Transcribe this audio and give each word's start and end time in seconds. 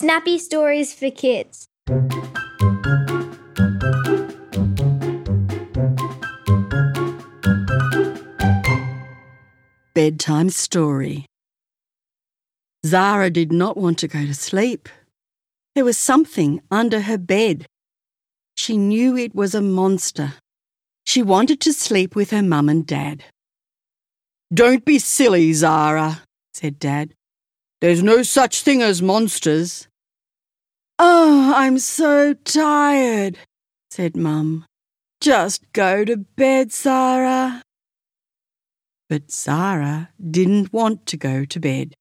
Snappy 0.00 0.38
Stories 0.38 0.94
for 0.94 1.10
Kids. 1.10 1.68
Bedtime 9.92 10.48
Story 10.48 11.26
Zara 12.86 13.28
did 13.28 13.52
not 13.52 13.76
want 13.76 13.98
to 13.98 14.08
go 14.08 14.24
to 14.24 14.32
sleep. 14.32 14.88
There 15.74 15.84
was 15.84 15.98
something 15.98 16.62
under 16.70 17.02
her 17.02 17.18
bed. 17.18 17.66
She 18.56 18.78
knew 18.78 19.18
it 19.18 19.34
was 19.34 19.54
a 19.54 19.60
monster. 19.60 20.32
She 21.04 21.22
wanted 21.22 21.60
to 21.60 21.74
sleep 21.74 22.16
with 22.16 22.30
her 22.30 22.42
mum 22.42 22.70
and 22.70 22.86
dad. 22.86 23.22
Don't 24.50 24.86
be 24.86 24.98
silly, 24.98 25.52
Zara, 25.52 26.22
said 26.54 26.78
Dad. 26.78 27.12
There's 27.82 28.02
no 28.02 28.22
such 28.22 28.62
thing 28.62 28.80
as 28.80 29.02
monsters. 29.02 29.88
Oh, 31.02 31.54
I'm 31.56 31.78
so 31.78 32.34
tired, 32.34 33.38
said 33.90 34.18
Mum. 34.18 34.66
Just 35.22 35.72
go 35.72 36.04
to 36.04 36.18
bed, 36.18 36.72
Zara. 36.72 37.62
But 39.08 39.32
Zara 39.32 40.10
didn't 40.20 40.74
want 40.74 41.06
to 41.06 41.16
go 41.16 41.46
to 41.46 41.58
bed. 41.58 41.94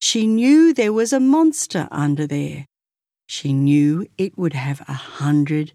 She 0.00 0.28
knew 0.28 0.72
there 0.72 0.92
was 0.92 1.12
a 1.12 1.18
monster 1.18 1.88
under 1.90 2.24
there. 2.24 2.66
She 3.26 3.52
knew 3.52 4.06
it 4.16 4.38
would 4.38 4.52
have 4.52 4.82
a 4.82 4.92
hundred 4.92 5.72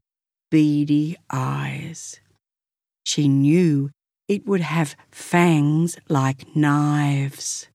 beady 0.50 1.18
eyes. 1.30 2.22
She 3.06 3.28
knew 3.28 3.90
it 4.30 4.48
would 4.48 4.62
have 4.62 4.96
fangs 5.12 5.98
like 6.08 6.56
knives. 6.56 7.68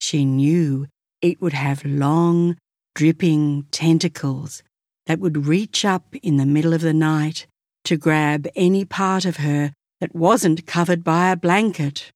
She 0.00 0.24
knew 0.24 0.88
it 1.22 1.40
would 1.40 1.52
have 1.52 1.84
long, 1.84 2.56
dripping 2.94 3.64
tentacles 3.70 4.62
that 5.06 5.18
would 5.18 5.46
reach 5.46 5.84
up 5.84 6.14
in 6.22 6.36
the 6.36 6.46
middle 6.46 6.72
of 6.72 6.80
the 6.80 6.94
night 6.94 7.46
to 7.84 7.96
grab 7.96 8.46
any 8.54 8.84
part 8.84 9.24
of 9.24 9.38
her 9.38 9.72
that 10.00 10.14
wasn't 10.14 10.66
covered 10.66 11.04
by 11.04 11.30
a 11.30 11.36
blanket. 11.36 12.10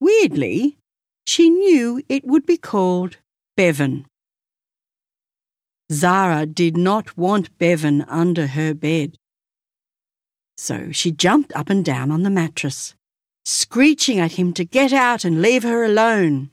Weirdly, 0.00 0.76
she 1.26 1.50
knew 1.50 2.02
it 2.08 2.24
would 2.24 2.46
be 2.46 2.56
called 2.56 3.16
Bevan. 3.56 4.06
Zara 5.90 6.46
did 6.46 6.76
not 6.76 7.16
want 7.16 7.56
Bevan 7.58 8.02
under 8.02 8.48
her 8.48 8.74
bed. 8.74 9.16
So 10.56 10.92
she 10.92 11.10
jumped 11.10 11.52
up 11.54 11.70
and 11.70 11.84
down 11.84 12.10
on 12.10 12.22
the 12.22 12.30
mattress, 12.30 12.94
screeching 13.44 14.18
at 14.18 14.32
him 14.32 14.52
to 14.54 14.64
get 14.64 14.92
out 14.92 15.24
and 15.24 15.42
leave 15.42 15.64
her 15.64 15.84
alone. 15.84 16.50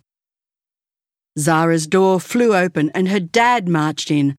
Zara's 1.40 1.88
door 1.88 2.20
flew 2.20 2.54
open 2.56 2.92
and 2.94 3.08
her 3.08 3.20
dad 3.20 3.70
marched 3.70 4.12
in. 4.12 4.36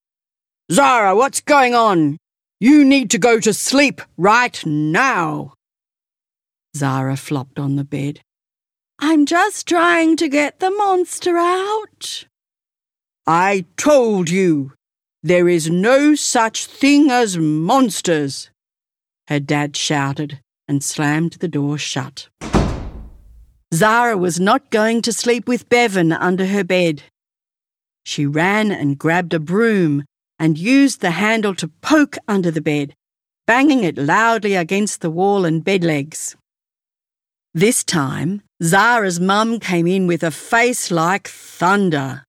Zara, 0.71 1.17
what's 1.17 1.41
going 1.41 1.75
on? 1.75 2.19
You 2.61 2.85
need 2.85 3.11
to 3.11 3.19
go 3.19 3.41
to 3.41 3.55
sleep 3.55 4.03
right 4.19 4.65
now. 4.67 5.55
Zara 6.77 7.17
flopped 7.17 7.59
on 7.59 7.77
the 7.77 7.85
bed. 7.85 8.21
I'm 8.99 9.25
just 9.25 9.67
trying 9.67 10.17
to 10.19 10.29
get 10.29 10.61
the 10.61 10.71
monster 10.71 11.39
out. 11.39 12.27
I 13.27 13.65
told 13.77 14.29
you, 14.29 14.73
there 15.23 15.49
is 15.49 15.71
no 15.71 16.15
such 16.15 16.67
thing 16.67 17.11
as 17.11 17.39
monsters, 17.39 18.51
her 19.29 19.41
dad 19.41 19.77
shouted 19.77 20.41
and 20.69 20.85
slammed 20.85 21.33
the 21.41 21.49
door 21.49 21.79
shut. 21.79 22.29
Zara 23.73 24.17
was 24.17 24.41
not 24.41 24.71
going 24.71 25.01
to 25.03 25.13
sleep 25.13 25.47
with 25.47 25.69
Bevan 25.69 26.13
under 26.13 26.47
her 26.47 26.65
bed. 26.65 27.05
She 28.05 28.27
ran 28.27 28.73
and 28.73 28.99
grabbed 28.99 29.33
a 29.33 29.39
broom 29.39 30.05
and 30.41 30.59
used 30.59 31.01
the 31.01 31.13
handle 31.13 31.55
to 31.55 31.69
poke 31.69 32.17
under 32.27 32.51
the 32.51 32.61
bed, 32.61 32.95
banging 33.47 33.85
it 33.85 33.97
loudly 33.97 34.57
against 34.57 35.03
the 35.03 35.11
wall 35.11 35.45
and 35.45 35.63
bed 35.63 35.85
legs. 35.85 36.35
This 37.55 37.85
time, 37.85 38.43
Zara's 38.61 39.21
mum 39.21 39.61
came 39.61 39.87
in 39.87 40.09
with 40.09 40.25
a 40.25 40.33
face 40.33 40.91
like 40.91 41.29
thunder. 41.29 42.25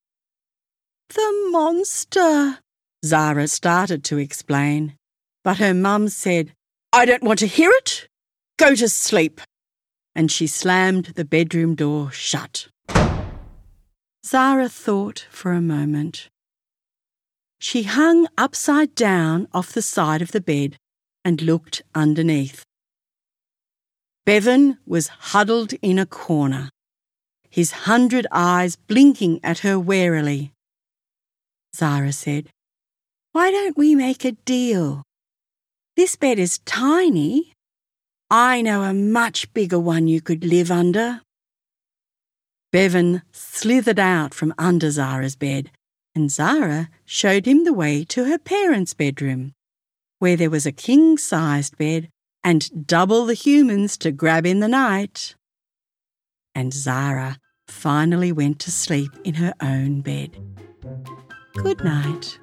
The 1.09 1.49
monster, 1.51 2.59
Zara 3.03 3.47
started 3.47 4.03
to 4.05 4.19
explain, 4.19 4.95
but 5.43 5.57
her 5.57 5.73
mum 5.73 6.09
said, 6.09 6.53
I 6.93 7.05
don't 7.05 7.23
want 7.23 7.39
to 7.39 7.47
hear 7.47 7.71
it. 7.71 8.07
Go 8.57 8.75
to 8.75 8.87
sleep 8.87 9.41
and 10.15 10.31
she 10.31 10.47
slammed 10.47 11.13
the 11.15 11.25
bedroom 11.25 11.75
door 11.75 12.11
shut. 12.11 12.67
Zara 14.25 14.69
thought 14.69 15.25
for 15.29 15.51
a 15.51 15.61
moment. 15.61 16.29
She 17.59 17.83
hung 17.83 18.27
upside 18.37 18.95
down 18.95 19.47
off 19.53 19.73
the 19.73 19.81
side 19.81 20.21
of 20.21 20.31
the 20.31 20.41
bed 20.41 20.77
and 21.23 21.41
looked 21.41 21.81
underneath. 21.93 22.63
Bevan 24.25 24.77
was 24.85 25.07
huddled 25.07 25.73
in 25.81 25.97
a 25.97 26.05
corner, 26.05 26.69
his 27.49 27.71
hundred 27.71 28.27
eyes 28.31 28.75
blinking 28.75 29.39
at 29.43 29.59
her 29.59 29.79
warily. 29.79 30.51
Zara 31.75 32.11
said, 32.11 32.49
Why 33.31 33.51
don't 33.51 33.77
we 33.77 33.95
make 33.95 34.23
a 34.25 34.33
deal? 34.33 35.03
This 35.95 36.15
bed 36.15 36.39
is 36.39 36.59
tiny 36.59 37.53
I 38.33 38.61
know 38.61 38.83
a 38.83 38.93
much 38.93 39.53
bigger 39.53 39.77
one 39.77 40.07
you 40.07 40.21
could 40.21 40.45
live 40.45 40.71
under. 40.71 41.19
Bevan 42.71 43.23
slithered 43.33 43.99
out 43.99 44.33
from 44.33 44.53
under 44.57 44.89
Zara's 44.89 45.35
bed, 45.35 45.69
and 46.15 46.31
Zara 46.31 46.89
showed 47.03 47.45
him 47.45 47.65
the 47.65 47.73
way 47.73 48.05
to 48.05 48.23
her 48.23 48.37
parents' 48.37 48.93
bedroom, 48.93 49.53
where 50.19 50.37
there 50.37 50.49
was 50.49 50.65
a 50.65 50.71
king 50.71 51.17
sized 51.17 51.77
bed 51.77 52.07
and 52.41 52.87
double 52.87 53.25
the 53.25 53.33
humans 53.33 53.97
to 53.97 54.13
grab 54.13 54.45
in 54.45 54.61
the 54.61 54.69
night. 54.69 55.35
And 56.55 56.73
Zara 56.73 57.37
finally 57.67 58.31
went 58.31 58.59
to 58.59 58.71
sleep 58.71 59.11
in 59.25 59.33
her 59.35 59.53
own 59.61 59.99
bed. 59.99 60.37
Good 61.55 61.83
night. 61.83 62.39